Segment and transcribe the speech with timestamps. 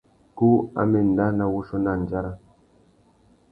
[0.37, 0.47] Kú
[0.79, 2.31] a má enda nà wuchiô nà andjara.